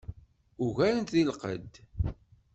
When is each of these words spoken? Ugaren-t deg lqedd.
Ugaren-t 0.63 1.11
deg 1.13 1.25
lqedd. 1.35 1.73